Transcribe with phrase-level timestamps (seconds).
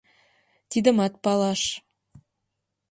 [0.69, 1.61] Тидымат палаш.